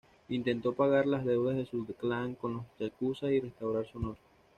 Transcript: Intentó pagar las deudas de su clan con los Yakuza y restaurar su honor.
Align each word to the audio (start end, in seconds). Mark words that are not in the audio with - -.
Intentó 0.29 0.73
pagar 0.73 1.05
las 1.05 1.23
deudas 1.25 1.55
de 1.57 1.67
su 1.67 1.85
clan 1.85 2.33
con 2.33 2.53
los 2.53 2.63
Yakuza 2.79 3.31
y 3.31 3.39
restaurar 3.39 3.85
su 3.85 3.99
honor. 3.99 4.17